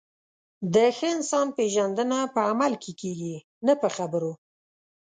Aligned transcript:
د 0.73 0.75
ښه 0.97 1.07
انسان 1.15 1.47
پیژندنه 1.57 2.17
په 2.33 2.39
عمل 2.51 2.73
کې 2.83 2.91
کېږي، 3.01 3.35
نه 3.65 3.73
په 3.81 3.87
خبرو. 3.95 4.33